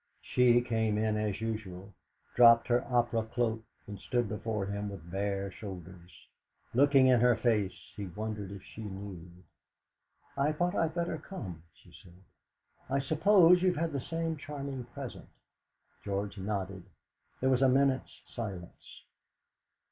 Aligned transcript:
She 0.23 0.61
came 0.61 0.97
in 0.97 1.15
as 1.15 1.41
usual, 1.41 1.93
dropped 2.35 2.69
her 2.69 2.83
opera 2.91 3.21
cloak, 3.21 3.61
and 3.85 3.99
stood 3.99 4.27
before 4.27 4.65
him 4.65 4.89
with 4.89 5.11
bare 5.11 5.51
shoulders. 5.51 6.25
Looking 6.73 7.05
in 7.05 7.19
her 7.21 7.35
face, 7.35 7.93
he 7.95 8.07
wondered 8.07 8.51
if 8.51 8.63
she 8.63 8.81
knew. 8.81 9.29
"I 10.35 10.53
thought 10.53 10.73
I'd 10.73 10.95
better 10.95 11.19
come," 11.19 11.61
she 11.75 11.91
said. 11.91 12.17
"I 12.89 12.97
suppose 12.97 13.61
you've 13.61 13.75
had 13.75 13.91
the 13.93 14.01
same 14.01 14.37
charming 14.37 14.85
present?" 14.85 15.29
George 16.03 16.35
nodded. 16.39 16.81
There 17.39 17.51
was 17.51 17.61
a 17.61 17.69
minute's 17.69 18.23
silence. 18.25 19.03